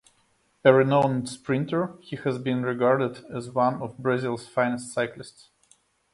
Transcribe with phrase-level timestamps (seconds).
[0.65, 5.49] A renowned sprinter, he has been regarded as one of Brazil's finest cyclists.